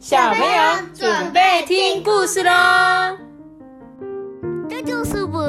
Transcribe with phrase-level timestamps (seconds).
[0.00, 3.18] 小朋友准备听故事喽！
[4.66, 5.42] 这就是我，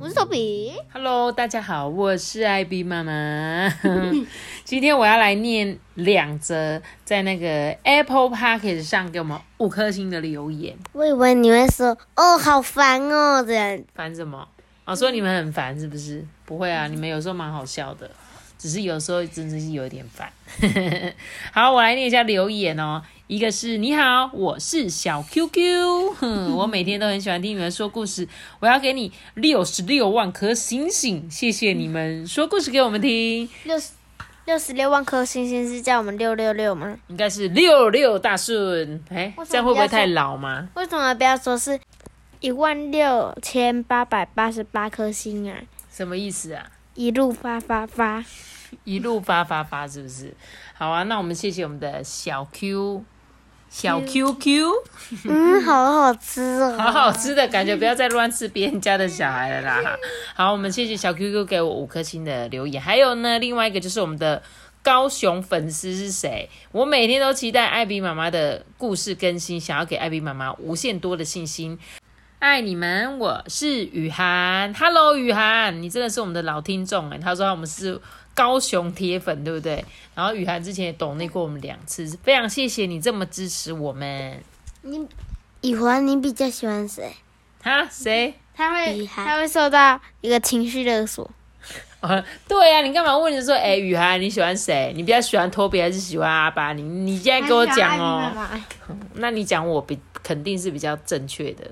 [0.00, 0.72] 我是托比。
[0.92, 3.68] Hello，大家好，我是艾比妈妈。
[4.62, 10.76] 今天我要来念两则在那个 Apple p o c k e t 上给我们五颗星的留言。
[10.92, 13.76] 我以为你会说哦，好烦哦，这样。
[13.92, 14.46] 烦什么？
[14.84, 16.24] 哦，说你们很烦是不是？
[16.44, 18.08] 不会啊，你们有时候蛮好笑的，
[18.66, 20.28] 只是有时候真的是有点烦。
[21.54, 23.00] 好，我来念一下留言哦。
[23.28, 28.26] 一个是你好，我是小 QQ，哼， 我每天都很喜欢听你们说故事，
[28.58, 33.48] 我要给你六十六万颗星星，谢谢你们说故事给我们听。
[33.62, 33.90] 六十
[34.46, 36.98] 六十六万颗星星是叫我们六六六吗？
[37.06, 40.68] 应该是六六大顺，哎，这样会不会太老吗？
[40.74, 41.78] 为什么不要说是
[42.40, 45.56] 一万六千八百八十八颗星啊？
[45.88, 46.66] 什么意思啊？
[46.94, 48.24] 一路发发发，
[48.84, 50.34] 一路发发发，是不是？
[50.74, 53.04] 好啊，那我们谢谢我们的小 Q，
[53.68, 54.70] 小 QQ，
[55.24, 56.76] 嗯，好好吃哦。
[56.78, 59.96] 好好吃的感觉，不要再乱吃别人家的小孩了啦。
[60.34, 62.80] 好，我们谢谢小 QQ 给我五颗星的留言。
[62.80, 64.42] 还有呢，另外一个就是我们的
[64.82, 66.48] 高雄粉丝是谁？
[66.72, 71.78] 我每天都期待艾比妈妈的故事更新，想要给艾比妈妈无限多的信心。
[72.38, 74.72] 爱你们，我是雨涵。
[74.74, 77.18] Hello，雨涵，你真的是我们的老听众哎。
[77.18, 77.98] 他说我们是
[78.36, 79.82] 高雄铁粉，对不对？
[80.14, 84.40] 然后雨涵之前也懂内过我们两次，非常谢谢你这么支持我们。
[84.82, 85.04] 你
[85.62, 87.10] 雨涵，你比较喜欢谁？
[87.62, 88.34] 哈，谁？
[88.54, 91.28] 他会他会受到一个情绪勒索。
[92.00, 94.92] 啊， 对呀、你干嘛问你说，哎、雨涵你喜欢谁？
[94.94, 96.72] 你比较喜欢托比还是喜欢阿巴？
[96.74, 98.30] 你你现在给我讲哦，
[99.16, 101.64] 那你讲我比肯定是比较正确的，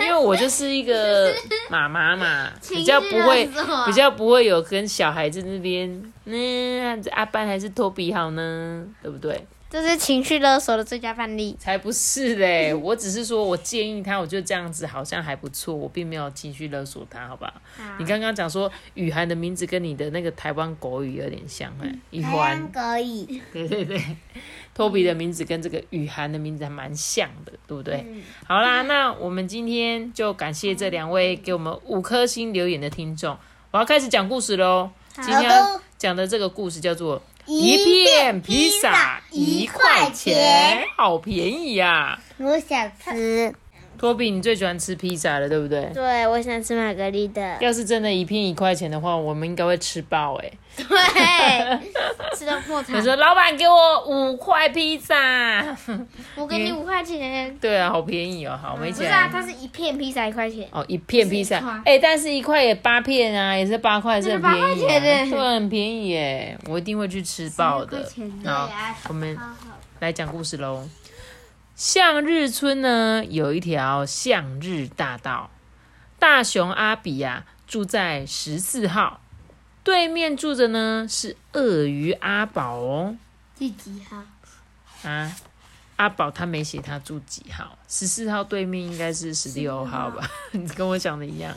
[0.00, 1.32] 因为我就是一个
[1.70, 3.48] 妈妈嘛，比较不会
[3.86, 9.46] 比较不会有跟小孩子那边，嗯，阿班还是托比好呢，对不对？
[9.68, 11.56] 这是情绪勒索的最佳范例。
[11.58, 12.74] 才不是嘞！
[12.76, 17.54] 我只是说我建议他，我觉得这样子好像还不错，我并没有情绪勒索他，好不好？
[17.98, 23.40] 你刚刚讲说雨涵的名字跟你的那个台湾国语有点像，哎，一环，国语。
[23.50, 23.98] 对对对，
[24.74, 28.04] 托比的名字跟这个雨涵的名字还蛮像的，对不对？
[28.46, 33.34] 好啦，那我们今天就感谢这两位给我们五颗星留言的听众，
[33.70, 34.90] 我要开始讲故事喽。
[35.14, 35.52] 今天
[35.98, 37.22] 讲的这个故事叫做。
[37.44, 43.52] 一片披萨一块钱，好便宜呀、我想吃。
[44.02, 45.88] 托比，你最喜欢吃披萨了，对不对？
[45.94, 47.56] 对，我想吃玛格丽的。
[47.60, 51.78] 要是真的一片一块钱的话，我们应该会吃爆哎、对，
[52.36, 52.98] 吃到破产。
[52.98, 53.00] 你。
[53.00, 55.14] 说老板给我五块披萨，
[56.34, 57.56] 我给你五块钱。
[57.60, 58.96] 对啊，好便宜哦，好，没钱。
[58.96, 60.66] 不是啊，它是一片披萨一块钱。
[60.72, 68.04] 哦，一片披萨哎、但是一块也八片啊，也是八块，是很便宜、八块钱啊，耶对，很便宜耶，我一定会去吃爆的。
[68.44, 68.68] 好，
[69.08, 69.38] 我们。
[70.00, 70.82] 来讲故事喽。
[71.82, 75.50] 向日村呢有一条向日大道，
[76.16, 79.20] 大熊阿比呀、住在十四号，
[79.82, 83.16] 对面住着呢是鳄鱼阿宝哦。
[83.56, 84.22] 第几号？
[85.02, 85.34] 啊，
[85.96, 90.30] 阿宝他没写他住几号，十四号对面应该是十六号吧？
[90.52, 91.52] 你跟我想的一样。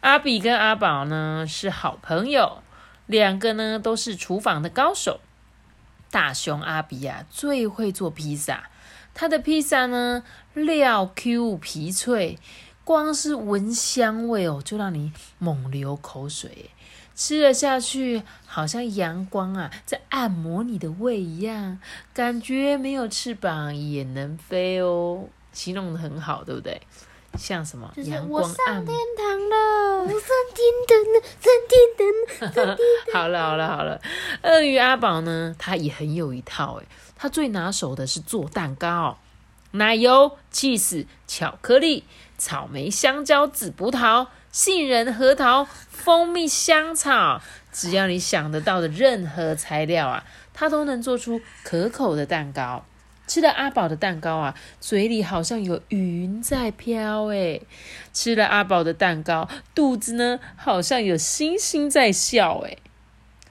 [0.00, 2.62] 阿比跟阿宝呢是好朋友，
[3.06, 5.20] 两个呢都是厨房的高手。
[6.10, 8.68] 大熊阿比呀、最会做披萨，
[9.18, 10.22] 他的披萨呢
[10.52, 12.38] 料 Q 皮脆，
[12.84, 16.70] 光是闻香味哦就让你猛流口水。
[17.14, 21.80] 吃了下去，好像阳光啊在按摩你的胃一样，
[22.12, 26.78] 感觉没有翅膀也能飞哦，形容的很好，对不对？
[27.38, 32.76] 像什么就是阳我上天堂了，我上天堂了， 上天堂了。
[33.14, 33.98] 好了好了好了，
[34.42, 39.18] 鳄鱼阿宝呢，他也很有一套诶，他最拿手的是做蛋糕，
[39.72, 42.04] 奶油、cheese、巧克力、
[42.38, 47.40] 草莓、香蕉、紫葡萄、杏仁、核桃、蜂蜜、香草，
[47.72, 52.84] 只要你想得到的任何材料啊，他都能做出可口的蛋糕。
[53.26, 57.66] 吃了阿宝的蛋糕啊，嘴里好像有云在飘诶。
[58.12, 62.78] 吃了阿宝的蛋糕，肚子呢好像有星星在笑诶。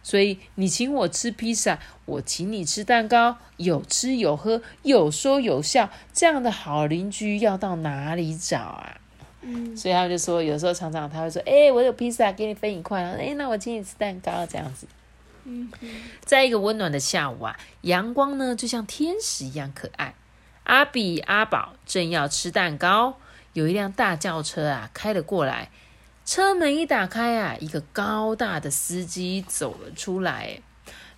[0.06, 9.02] 所以你请我吃披萨，我请你吃蛋糕，有吃有喝，有说有笑，这样的好邻居要到哪里找啊？
[9.42, 14.86] 嗯，所以他们就说，有时候常常他会说，哎、我有披萨，给你分一块，哎、那我请你吃蛋糕，这样子。
[15.46, 15.72] 嗯
[16.24, 20.14] 在一个温暖的下午啊，阳光呢就像天使一样可爱。
[20.66, 23.18] 阿比阿宝正要吃蛋糕，
[23.54, 25.72] 有一辆大轿车啊开了过来，
[26.26, 30.60] 车门一打开啊，一个高大的司机走了出来。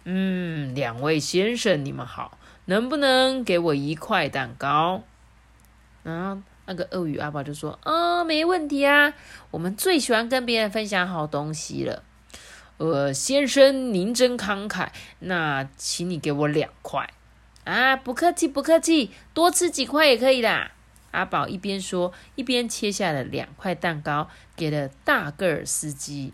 [0.04, 2.38] 嗯，两位先生，你们好。
[2.65, 5.04] 能不能给我一块蛋糕？”
[6.04, 9.13] 然后那个鳄鱼阿宝就说：“啊，没问题啊，
[9.51, 12.04] 我们最喜欢跟别人分享好东西了。
[12.75, 14.89] 呃，先生您真慷慨，
[15.19, 17.09] 那请你给我两块
[17.63, 20.71] 啊，不客气不客气，多吃几块也可以啦。”
[21.12, 26.33] 阿宝一边说，一边切下了两块蛋糕，给了大个儿司机。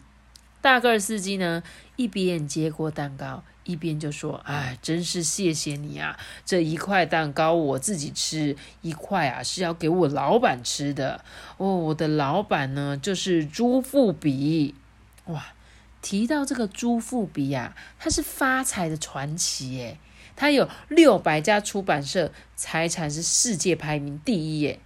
[0.62, 1.62] 大个儿司机呢，
[1.98, 6.18] 一边接过蛋糕，一边就说：“哎，真是谢谢你啊！
[6.46, 11.24] 这一块蛋糕我自己吃，一块啊是要给我老板吃的。
[11.58, 14.74] 哦，我的老板呢，就是朱富比。
[15.26, 15.48] 哇，
[16.02, 19.98] 提到这个朱富比呀，他是发财的传奇耶。”
[20.36, 24.80] 他有六百家出版社，财产是世界排名第一耶。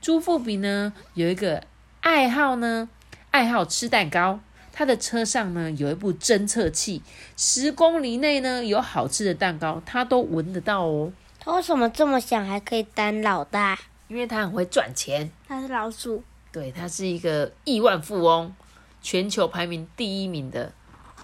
[0.00, 1.62] 朱富比呢有一个
[2.00, 2.88] 爱好呢，
[3.30, 4.40] 爱好吃蛋糕。
[4.72, 7.02] 他的车上呢有一部侦测器，
[7.36, 11.12] 十公里内呢有好吃的蛋糕，他都闻得到哦。
[11.38, 13.78] 他为什么这么想还可以当老大？
[14.08, 15.30] 因为他很会赚钱。
[15.48, 16.22] 他是老鼠。
[16.52, 18.54] 对，他是一个亿万富翁，
[19.02, 20.72] 全球排名第一名的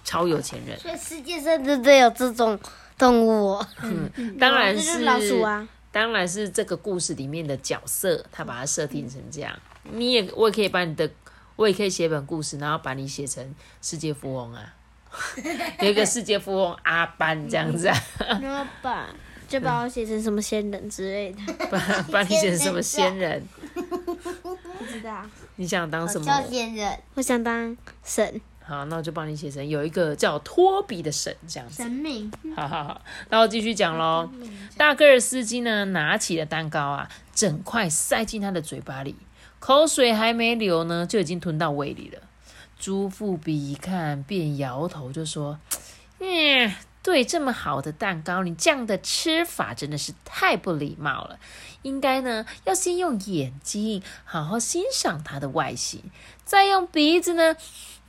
[0.05, 0.79] 超有钱人。
[0.79, 2.59] 所以世界上真的有这种。
[2.99, 9.55] 动物，嗯，当然是老鼠啊，当然是这个故事里面的角色，他把它设定成这样。
[9.93, 11.09] 你也，我也可以把你的，
[11.57, 14.75] 我也可以写本故事，然后把你写成世界富翁啊，
[15.81, 17.97] 有一个世界富翁阿班这样子啊。
[18.43, 19.07] 那把
[19.49, 21.79] 就把我写成什么仙人之类的， 把
[22.11, 23.47] 把你写成什么仙人？
[23.75, 25.23] 不知道。
[25.55, 26.43] 你想当什么？
[26.51, 26.99] 仙人。
[27.15, 28.41] 我想当神。
[28.69, 31.85] 好，那我就帮你写成有一个叫托比的神这样子。
[31.85, 32.33] 神明。
[32.57, 34.29] 好好好，那我继续讲喽。
[34.77, 39.15] 大个儿司机呢，拿起了蛋糕啊，整块塞进他的嘴巴里，
[39.61, 42.21] 口水还没流呢，就已经吞到胃里了。
[42.77, 45.61] 朱富比一看，便摇头就说
[46.19, 46.75] ：“嗯，
[47.05, 51.39] 对这么好的蛋糕，你这样的吃法真的是太不礼貌了。
[51.83, 56.03] 应该呢，要先用眼睛好好欣赏它的外形，
[56.45, 57.55] 再用鼻子呢。”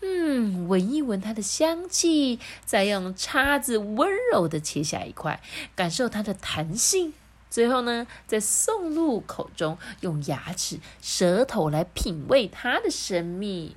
[0.01, 5.41] 嗯，闻一闻它的香气，再用叉子温柔的切下一块，
[5.75, 7.13] 感受它的弹性。
[7.49, 13.75] 最后呢，再送入口中，用牙齿、舌头来品味它的生命。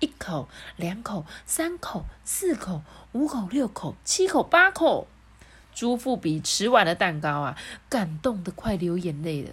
[0.00, 5.08] 一口、两口、三口、四口、五口、六口、七口、八口，
[5.74, 7.56] 朱富比吃完了蛋糕啊，
[7.88, 9.50] 感动的快流眼泪了。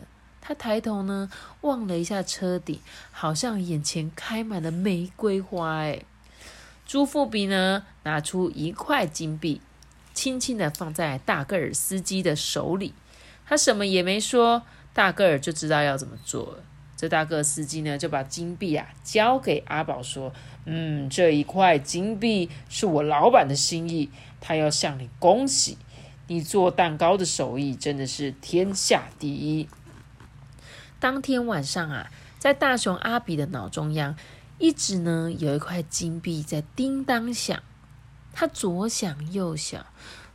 [0.47, 1.27] 他抬头呢，
[1.62, 2.80] 望了一下车顶，
[3.12, 5.77] 好像眼前开满了玫瑰花。
[5.77, 6.03] 哎，
[6.86, 9.59] 朱富比呢，拿出一块金币，
[10.13, 12.94] 轻轻的放在大个儿司机的手里。
[13.47, 14.62] 他什么也没说，
[14.94, 16.63] 大个儿就知道要怎么做了。
[16.95, 20.31] 这大个司机呢，就把金币啊交给阿宝，说
[20.65, 25.80] ：“嗯，这一块金币是我老板的心意，他要向你恭喜，
[26.27, 29.68] 你做蛋糕的手艺真的是天下第一。”
[31.00, 32.09] 当天晚上啊，
[32.39, 34.15] 在大熊阿比的脑中央，
[34.57, 37.62] 一直呢有一块金币在叮当响。
[38.33, 39.86] 他左想右想，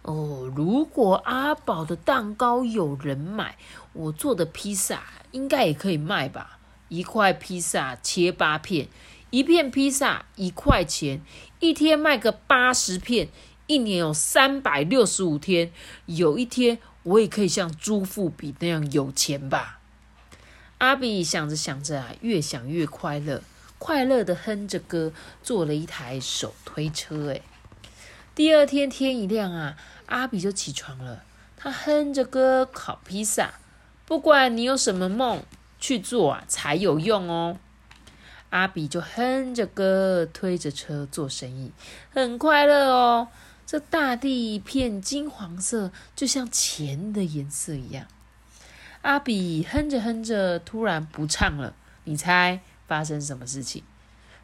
[0.03, 3.57] 哦，如果阿宝的蛋糕有人买，
[3.93, 5.03] 我做的披萨
[5.33, 6.59] 应该也可以卖吧？
[6.89, 8.89] 一块披萨切八片，
[9.31, 11.23] 一片披萨一块钱，
[11.59, 13.29] 一天卖个八十片，
[13.67, 15.73] 一年有三百六十五天，
[16.07, 19.80] 有一天我也可以像朱富比那样有钱吧？
[20.81, 23.43] 阿比想着想着啊，越想越快乐，
[23.79, 27.33] 快乐的哼着歌，做了一台手推车。
[27.33, 27.43] 哎，
[28.35, 31.23] 第二天天一亮啊，阿比就起床了。
[31.55, 33.53] 他哼着歌烤披萨，
[34.07, 35.43] 不管你有什么梦
[35.79, 37.59] 去做啊，才有用哦。
[38.49, 41.73] 阿比就哼着歌，推着车做生意，
[42.11, 43.29] 很快乐哦。
[43.67, 48.07] 这大地一片金黄色，就像钱的颜色一样。
[49.03, 51.75] 阿比哼着哼着，突然不唱了。
[52.05, 53.83] 你猜发生什么事情？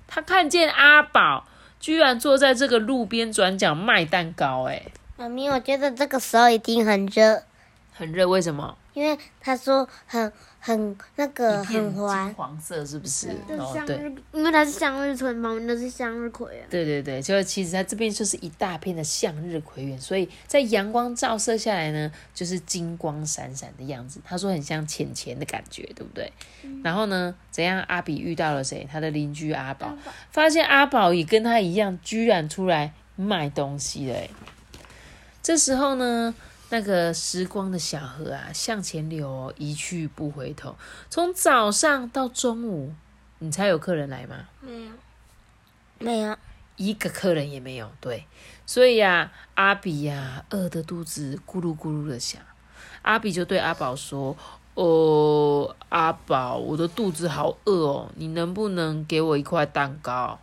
[0.07, 1.47] 他看见阿宝
[1.81, 4.65] 居然坐在这个路边转角卖蛋糕。
[4.65, 4.83] 哎，
[5.17, 7.43] 妈咪，我觉得这个时候一定很热。
[7.93, 8.27] 很热？
[8.29, 8.79] 为什么？
[8.97, 10.33] 因为他说很。
[10.59, 13.29] 很那个很黄，黄色是不是？
[13.57, 16.67] 哦，对，因为它是向日葵，旁边都是向日葵啊。
[16.69, 24.19] 对对对，就其实它这边就是一大片的向日葵园，所以在阳光照射下来呢，就是金光闪闪的样子。
[24.25, 26.33] 他说很像浅浅的感觉，对不对？
[26.83, 27.81] 然后呢，怎样？
[27.83, 28.89] 阿比遇到了谁？
[28.91, 29.97] 他的邻居阿宝，
[30.33, 34.19] 发现阿宝也跟他一样，居然出来卖东西了。
[35.45, 36.35] 这时候呢？
[36.69, 40.75] 那个时光的小河啊，向前流，一去不回头。
[41.09, 42.93] 从早上到中午，
[43.39, 44.49] 你猜有客人来吗？
[44.61, 44.93] 没有，
[46.01, 46.37] 没有，
[46.75, 47.91] 一个客人也没有。
[48.01, 48.27] 对，
[48.67, 52.43] 所以呀，阿比呀，饿的肚子咕噜咕噜的响。
[53.03, 54.37] 阿比就对阿宝说
[54.75, 60.41] ：“哦，阿宝，我的肚子好饿哦，你能不能给我一块蛋糕？”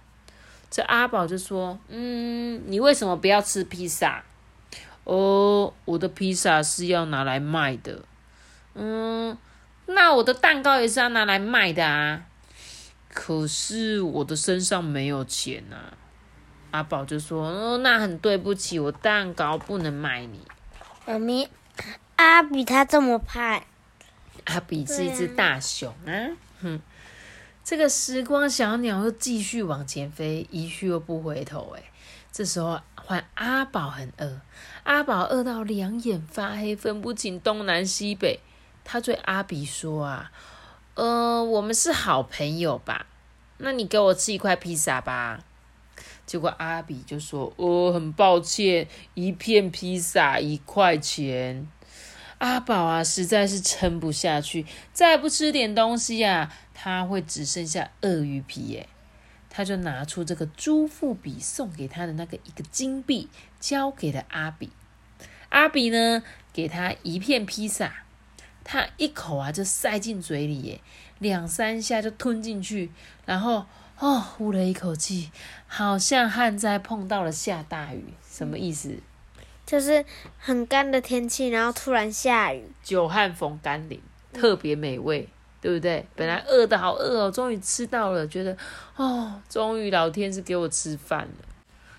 [0.71, 4.23] 这阿宝就说：“嗯，你为什么不要吃披萨？
[5.03, 8.03] 哦，我的披萨是要拿来卖的。
[8.75, 9.37] 嗯，
[9.85, 12.25] 那我的蛋糕也是要拿来卖的啊。
[13.13, 15.97] 可是我的身上没有钱啊。”
[16.71, 20.39] 阿宝就说：“哦，那很对不起，我蛋糕不能卖你。”
[21.05, 21.47] 妈咪，
[22.15, 23.61] 阿比他这么胖，
[24.45, 26.81] 阿比是一只大熊啊，哼。
[27.63, 31.75] 这个时光小鸟又继续往前飞，一去又不回头。
[31.77, 31.83] 哎，
[32.31, 34.41] 这时候换阿宝很饿，
[34.83, 38.41] 阿宝饿到两眼发黑，分不清东南西北。
[38.83, 40.31] 他对阿比说：“啊，
[40.95, 43.05] 呃，我们是好朋友吧？
[43.59, 45.39] 那你给我吃一块披萨吧。”
[46.25, 51.65] 结果阿比就说：“哦，很抱歉，一片披萨一块钱。”
[52.39, 58.89] 阿宝啊，实在是撑不下去，再不吃点东西呀，他会只剩下鳄鱼皮耶。
[59.55, 63.29] 他就拿出这个朱富比送给他的那个一个金币，
[63.59, 64.71] 交给了阿比。
[65.49, 67.93] 阿比呢，给他一片披萨，
[68.63, 70.81] 他一口啊就塞进嘴里耶，
[71.19, 72.89] 两三下就吞进去，
[73.25, 73.67] 然后
[73.99, 75.29] 哦呼了一口气，
[75.67, 78.97] 好像旱灾碰到了下大雨，什么意思？
[79.67, 80.03] 就是
[80.39, 84.01] 很干的天气，然后突然下雨，久旱逢甘霖，
[84.33, 85.29] 特别美味，
[85.63, 86.05] 对不对？
[86.13, 88.55] 本来饿的好饿哦，终于吃到了，觉得
[88.97, 91.45] 哦，终于老天是给我吃饭了。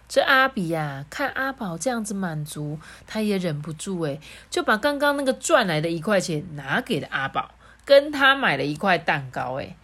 [0.07, 7.53] 这阿比呀，看阿宝这样子满足，他也忍不住诶，就把刚刚那个赚来的一块钱拿给了阿宝，
[7.87, 9.75] 跟他买了一块蛋糕诶。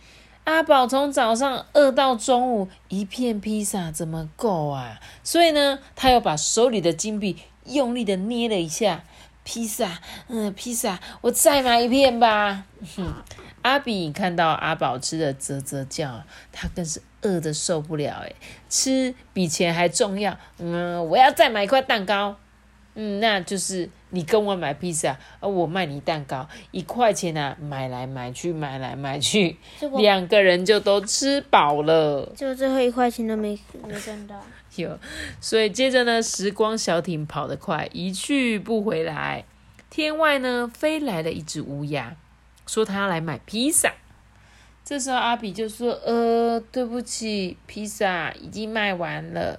[0.45, 5.01] 阿宝从早上饿到中午，一片披萨怎么够啊？
[5.25, 7.39] 所以呢，他又把手里的金币。
[7.67, 9.05] 用力的捏了一下
[9.45, 12.65] 披萨，嗯，披萨，我再买一片吧。
[12.97, 13.13] 哼，
[13.63, 18.33] 阿比看到阿宝吃的啧啧叫，他更是饿的受不了，哎，
[18.69, 20.37] 吃比钱还重要。
[20.59, 22.37] 嗯，我要再买一块蛋糕。
[22.95, 29.57] 嗯，那就是你跟我买披萨，而我卖你蛋糕，一块钱啊，买来买去，买来买去，
[29.97, 34.35] 两个人就都吃饱了，就最后一块钱都没没赚到。
[34.75, 34.99] 有，
[35.41, 39.45] 所以接着呢，时光小艇跑得快，一去不回来。
[39.89, 42.17] 天外呢，飞来了一只乌鸦，
[42.71, 43.93] 说他要来买披萨。
[44.85, 49.59] 这时候阿比就说：“呃，对不起，披萨已经卖完了。”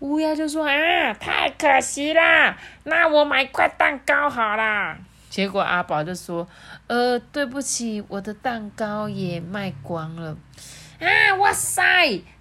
[0.00, 2.54] 乌鸦就说：“啊，太可惜啦，
[2.84, 4.98] 那我买块蛋糕好啦。”
[5.30, 6.46] 结果阿宝就说
[6.86, 10.36] ：“呃，对不起，我的蛋糕也卖光了。”
[11.00, 11.34] 啊！
[11.36, 11.82] 哇塞，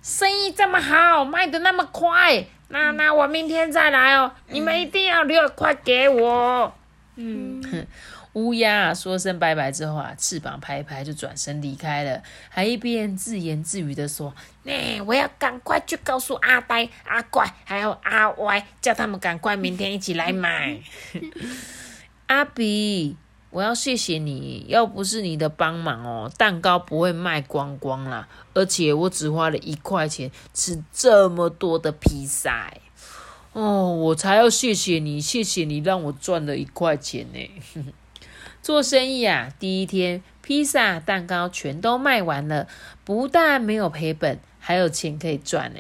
[0.02, 4.34] 生意这么好，卖的那么快，那那我明天再来哦。
[4.50, 6.74] 你们一定要留一块给我。
[7.16, 7.62] 嗯，
[8.38, 20.80] 乌鸦说声拜拜之后啊，翅膀拍一拍就转身离开了，还一边自言自语的说：“那我要赶快去告诉阿呆、阿怪还有阿歪，叫他们赶快明天一起来买。
[22.28, 23.18] ”阿比。
[23.50, 28.28] 我要谢谢你，要不是你的帮忙哦，蛋糕不会卖光光啦。
[28.54, 32.72] 而且我只花了一块钱吃这么多的披萨，
[33.54, 37.94] 哦，我才要谢谢你，谢谢你让我赚了一块钱呢。
[38.68, 42.68] 做生意啊，第一天披萨、蛋糕全都卖完了，
[43.06, 45.80] 不但没有赔本，还有钱可以赚呢。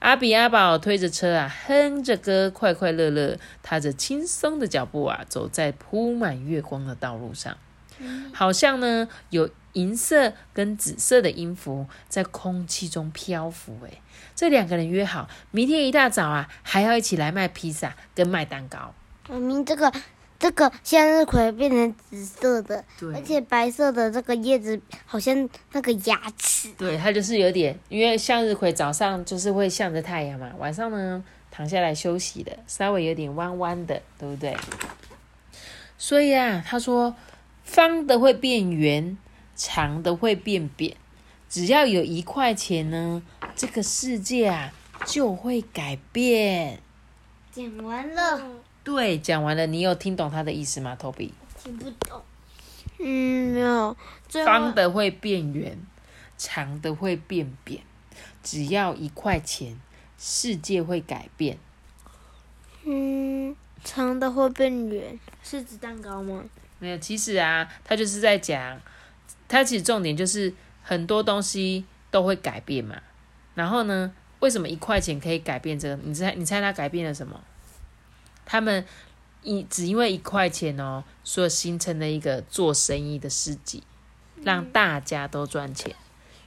[0.00, 7.56] 阿比阿宝推着车啊，哼着歌，快快乐乐，踏着轻松的脚步啊，走在铺满月光的道路上，
[8.34, 13.78] 好像呢有银色跟紫色的音符在空气中漂浮。
[13.84, 14.02] 诶，
[14.34, 18.92] 这两个人约好，明天一大早啊，还要一起来卖披萨跟卖蛋糕。
[19.28, 19.92] 明明这个。
[20.44, 22.84] 这个向日葵变成紫色的，
[23.14, 26.70] 而且白色的这个叶子好像那个牙齿。
[26.76, 34.54] 对，它就是有点，因为向日葵早上就是会向着太阳嘛，晚上呢躺下来休息的，稍微有点弯弯的，对不对？
[35.96, 37.16] 所以啊，他说
[37.62, 39.16] 方的会变圆，
[39.56, 40.94] 长的会变扁，
[41.48, 43.22] 只要有一块钱呢，
[43.56, 44.74] 这个世界啊
[45.06, 46.80] 就会改变。
[47.50, 48.42] 讲完了。
[48.84, 51.30] 对，讲完了，你有听懂他的意思吗，Toby？
[51.58, 52.22] 听不懂。
[52.98, 53.96] 嗯，没有。
[54.44, 55.78] 方的会变圆，
[56.36, 57.80] 长的会变扁，
[58.42, 59.80] 只要一块钱，
[60.18, 61.58] 世界会改变。
[62.84, 66.44] 嗯，长的会变圆，是指蛋糕吗？
[66.78, 68.78] 没有，其实啊，他就是在讲，
[69.48, 73.00] 他其实重点就是很多东西都会改变嘛。
[73.54, 75.96] 然后呢，为什么一块钱可以改变这个？
[76.04, 77.40] 你猜，你猜他改变了什么？
[78.46, 78.84] 他们
[79.42, 83.82] 一只因为一块钱哦，所形成了一个做生意的市集，
[84.42, 85.94] 让大家都赚钱。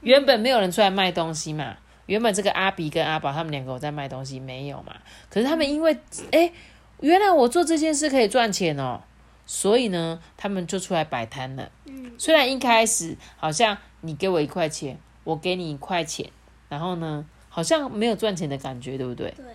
[0.01, 4.95] 原本没有人出来卖东西嘛，原本这个阿比跟阿宝他们两个在卖东西，没有嘛。
[5.29, 5.97] 可是他们因为
[6.31, 6.51] 哎，
[7.01, 9.01] 原来我做这件事可以赚钱哦，
[9.45, 11.71] 所以呢，他们就出来摆摊了。
[11.85, 16.29] 嗯，虽然一开始好像你给我一块钱，我给你一块钱，
[16.69, 19.31] 然后呢，好像没有赚钱的感觉，对不对？
[19.37, 19.45] 对。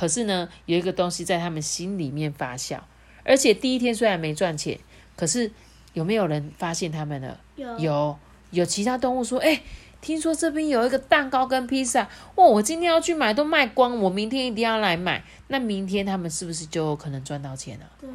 [0.00, 2.78] 可是呢，有一个东西在他们心里面发酵，
[3.22, 4.78] 而且第一天虽然没赚钱，
[5.14, 5.52] 可是
[5.92, 7.38] 有没有人发现他们了？
[7.56, 8.18] 有有
[8.50, 9.60] 有其他动物说：“哎，
[10.00, 12.46] 听说这边有一个蛋糕跟披萨，哇！
[12.46, 15.22] 我今天要去买，都卖光，我明天一定要来买。
[15.48, 17.86] 那明天他们是不是就有可能赚到钱了？
[18.00, 18.08] 对，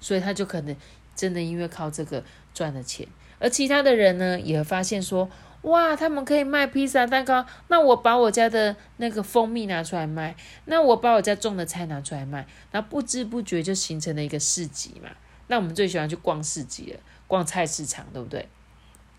[0.00, 0.76] 所以他就可能
[1.16, 2.22] 真的因为靠这个
[2.54, 3.04] 赚了钱，
[3.40, 5.28] 而其他的人呢，也发现说。”
[5.68, 10.34] 哇，他们可以卖披萨蛋糕，那我把我家的那个蜂蜜拿出来卖，
[10.64, 15.10] 那我把我家种的菜拿出来卖，然后不知不觉就形成了一个市集嘛。
[15.48, 18.48] 那我们最喜欢去逛市集了，逛菜市场，对不对？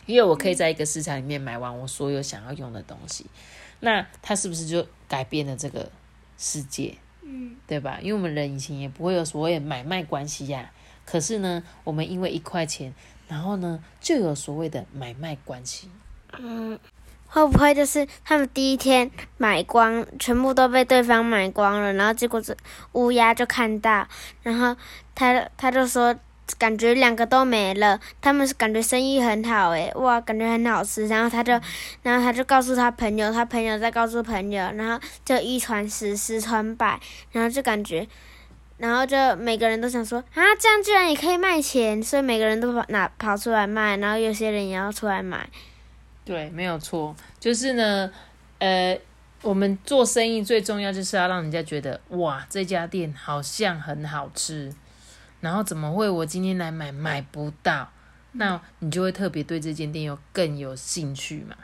[0.05, 3.27] 因为我可以在一个市场里面买完我所有想要用的东西，
[3.81, 5.91] 那它是不是就改变了这个
[6.37, 6.95] 世界？
[7.21, 7.99] 嗯，对吧？
[8.01, 10.71] 因为我们人以前也不会有所谓买卖关系呀，
[11.05, 12.91] 可是呢，我们因为一块钱，
[13.27, 15.91] 然后呢，就有所谓的买卖关系。
[16.41, 16.79] 嗯，
[17.27, 22.55] 会不会就是他们第一天买光，全部都被对方买光了，然后结果这
[22.93, 24.07] 乌鸦就看到，
[24.41, 24.75] 然后
[25.13, 26.15] 他他就说，
[26.57, 31.51] 感觉两个都没了，他们是感觉生意很好诶，哇，感觉很好吃，然后他就，
[32.03, 36.99] 然后他就告诉他朋友，他朋友再告诉朋友，然后就一传十，十传百，
[37.33, 38.07] 然后就感觉，
[38.77, 45.47] 然后就每个人都想说，啊，这样居然也可以卖钱，所以每个人都跑拿跑出来卖，然后有些人也要出来买。
[46.29, 48.11] 对，没有错，就是呢，
[48.59, 48.95] 呃，
[49.41, 54.71] 我们做生意最重要就是要让人家觉得，哇，这家店好像很好吃，
[55.41, 57.89] 然后怎么会我今天来买买不到？
[58.33, 61.55] 那你就会特别对这间店有更有兴趣嘛。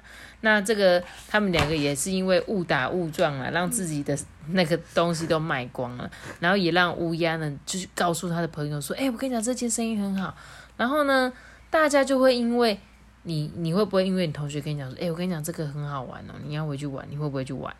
[0.42, 10.36] 那这个他们两个也是因为误打误撞啊，让自己的那个东西都卖光了，然后也让乌鸦呢，就是告诉他的朋友说，哎，我跟你讲，这间生意很好，
[10.76, 11.32] 然后呢，
[11.70, 12.80] 大家就会因为。
[13.28, 17.76] 你你会不会因为你同学跟你讲说，哎，我跟你讲这个很好玩哦，你要回去玩，你会不会去玩？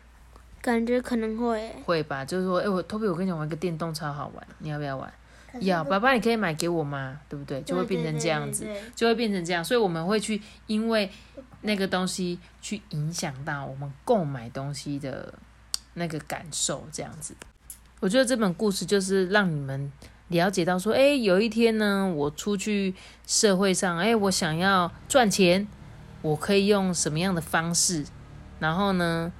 [0.60, 1.72] 感觉可能会。
[1.84, 5.12] 会吧，就是说，哎，我托比，我跟你讲玩个电动超好玩，你要不要玩？
[5.60, 7.20] 要，爸爸，你可以买给我吗？
[7.28, 7.62] 对不对？
[7.62, 11.08] 就会变成这样子，就会变成这样，所以我们会去因为
[11.60, 15.32] 那个东西去影响到我们购买东西的
[15.94, 17.34] 那个感受，这样子。
[18.00, 19.92] 我觉得这本故事就是让你们。
[20.28, 22.94] 了解到说，哎，有一天呢，我出去
[23.26, 25.68] 社会上，哎，我想要赚钱，
[26.22, 28.04] 我可以用什么样的方式？
[28.58, 29.32] 然后呢，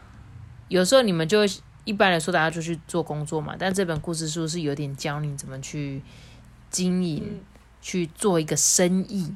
[0.69, 1.41] 有时候你们就
[1.85, 3.57] 一般来说，大家就去做工作嘛。
[3.59, 6.03] 但这本故事书是有点教你怎么去
[6.71, 7.41] 经营，
[7.81, 9.35] 去做一个生意，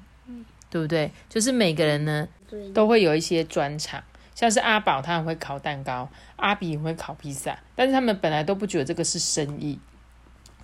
[0.69, 1.11] 对不对？
[1.29, 2.29] 就是每个人呢，
[2.73, 4.01] 都会有一些专长，
[4.37, 9.81] 像是阿宝他很会烤蛋糕，阿比会烤披萨，但是他们本来都不觉得这个是生意。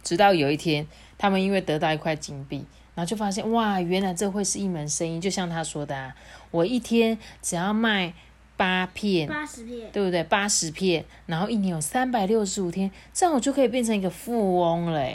[0.06, 0.86] 直到有一天，
[1.18, 2.64] 他们因为得到一块金币，
[2.94, 5.18] 然后就发现哇，原来这会是一门生意。
[5.18, 6.14] 就像他说的，啊，
[6.52, 8.14] 我一天只要卖
[8.56, 10.22] 八片，八十片，对不对？
[10.22, 15.10] 八十片，然后一年有三百六十五天，这样我就可以变成一个富翁了。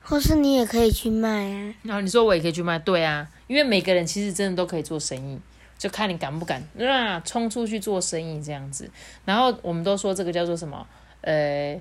[0.00, 1.74] 或是你也可以去卖啊。
[1.82, 5.40] 然后你说我也可以去卖，对啊，因为每个人其实真的都可以做生意，
[5.76, 8.88] 就看你敢不敢啊，冲出去做生意这样子。
[9.24, 10.86] 然后我们都说这个叫做什么？
[11.22, 11.78] 呃，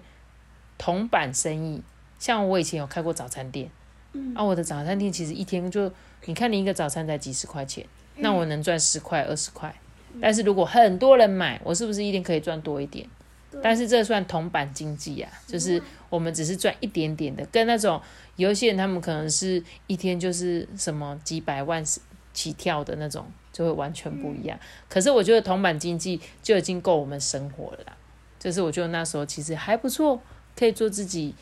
[0.80, 1.84] 铜板生意。
[2.20, 3.70] 像我以前有开过早餐店，
[4.36, 5.92] 啊，我的早餐店其实一天就，
[6.26, 9.74] 你看你一个早餐才几十块钱，那我能赚十块二十块，
[10.20, 13.08] 但是如果很多人买，我是不是一天可以赚多一点？
[13.64, 18.02] 但是这算铜板经济啊，就是我们只是赚一点点的，跟那种
[18.36, 21.84] 有一些人他们可能是一天就是什么几百万
[22.34, 24.60] 起跳的那种，就会完全不一样。
[24.90, 27.98] 可是我觉得铜板经济就已经够我们生活了，
[28.38, 30.22] 就是我觉得那时候其实还不错，
[30.56, 31.34] 可以做自己。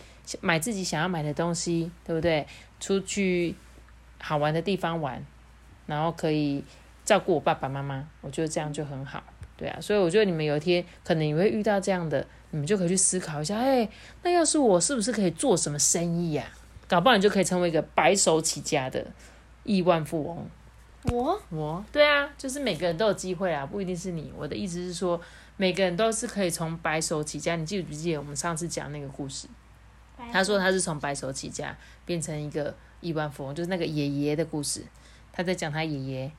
[0.42, 2.46] 买自己想要买的东西，对不对？
[2.80, 3.56] 出去
[4.22, 5.24] 好玩的地方玩，
[5.86, 6.64] 然后可以
[7.04, 9.24] 照顾我爸爸妈妈，我觉得这样就很好，
[9.56, 9.80] 对啊。
[9.80, 13.88] 所以我觉得你们有一天可能也会遇到这样的，你们就可以去思考一下，哎，
[14.24, 16.46] 那要是我是不是可以做什么生意呀？
[16.88, 19.06] 搞不好你就可以成为一个白手起家的
[19.64, 20.48] 亿万富翁。
[21.12, 24.34] 我我对啊，就是每个人都有机会啊，不一定是你。
[24.36, 25.20] 我的意思是说，
[25.58, 27.56] 每个人都是可以从白手起家。
[27.56, 29.48] 你记不记得我们上次讲那个故事？
[30.32, 31.76] 他说他是从白手起家
[32.06, 34.84] 变成一个亿万富翁，就是那个爷爷的故事。
[35.32, 36.32] 他在讲他爷爷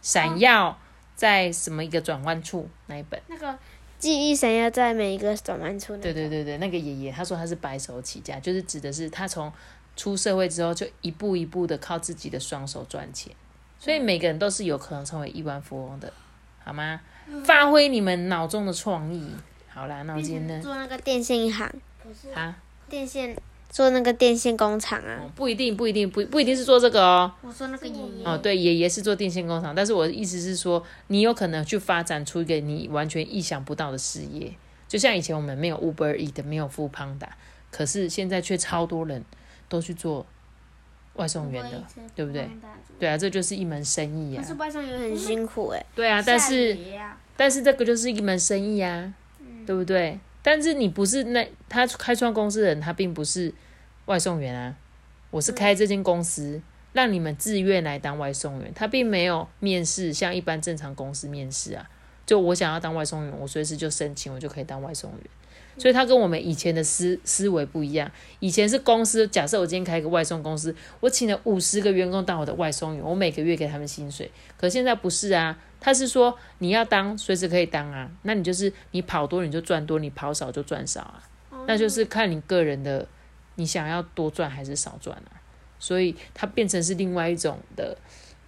[0.00, 0.78] 闪耀
[1.14, 3.20] 在什么一个转弯处那一本？
[3.28, 3.58] 那个
[3.98, 5.96] 记忆闪耀在每一个转弯处。
[5.96, 9.52] 对对对对，那个爷爷他说他是白手起家，就是指的是他从
[9.96, 13.34] 出社会之后就一步一步的靠自己的双手赚钱，
[13.78, 16.12] 所以每个人都是有可能成为亿万富翁的，
[16.64, 17.00] 好吗？
[17.44, 19.30] 发挥你们脑中的创意。
[19.68, 20.62] 好啦，那我今天呢？
[20.62, 21.70] 做那个电信行，
[22.34, 22.56] 啊，
[22.92, 23.34] 电线
[23.70, 25.24] 做那个电线工厂啊。
[25.34, 27.32] 不一定，不一定，不不一定是做这个哦。
[27.40, 28.22] 我说那个爷爷。
[28.22, 34.52] 哦，对，爷爷是做电线工厂，但是我的意思是说，你有可能去发展出一个你完全意想不到的事业，
[34.86, 37.34] 就像以前我们没有 Uber E 的，没有富胖达，
[37.70, 39.24] 可是现在却超多人
[39.70, 40.26] 都去做
[41.14, 41.82] 外送员的，
[42.14, 42.46] 对不对？
[42.98, 44.42] 对啊，这就是一门生意啊。
[44.42, 45.82] 可是外送员很辛苦哎。
[45.94, 46.76] 对啊，但是
[47.38, 49.14] 但是这个就是一门生意啊，
[49.66, 50.20] 对不对？
[50.42, 53.52] 但是你不是那他开创公司的人，他并不是
[54.06, 54.74] 外送员啊。
[55.30, 56.60] 我是开这间公司，
[56.92, 61.88] 让你们自愿来当外送员，他并没有面试，像一般正常公司面试啊。
[62.26, 65.20] 就我想要当外送员，我随时就申请，我就可以当外送员。
[65.78, 68.10] 所以他跟我们以前的思思维不一样。
[68.40, 74.30] 以前是公司，假设我今天开一个外送公司，我请了五十个员工当我的外送员，我每个月给他们薪水。
[74.58, 78.08] 可现在不是啊，他是说你要当，随时可以当啊。
[78.22, 81.22] 那你就是你跑多你就赚多，你跑少就赚少啊。
[81.66, 83.06] 那就是看你个人的，
[83.56, 85.42] 你想要多赚还是少赚啊。
[85.78, 87.98] 所以它变成是另外一种的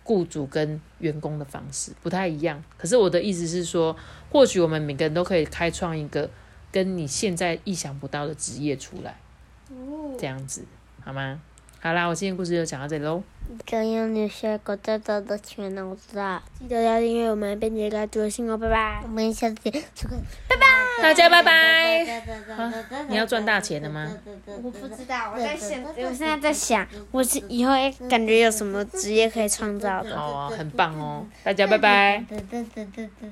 [0.05, 2.63] 雇主跟员工的方式，不太一样。
[2.79, 3.97] 可是我的意思是说，
[4.31, 6.31] 或许我们每个人都可以开创一个。
[6.73, 9.17] 跟你现在意想不到的职业出来，
[10.19, 10.65] 这样子
[11.05, 11.41] 好吗？
[11.85, 13.23] 好啦，我今天故事就讲到这里喽。
[13.67, 19.01] 这样你学过这多的全能知道，记得要订阅我们，并且关注新哦，拜拜。
[19.03, 19.71] 我们下次见，
[20.49, 20.65] 拜拜。
[21.03, 22.23] 大家拜拜。
[23.11, 24.11] 你要赚大钱的吗？
[24.47, 27.75] 我不知道，我在想，我现在在想，我是以后
[28.09, 30.17] 感觉有什么职业可以创造的。
[30.17, 32.25] 哦，很棒哦，大家拜拜。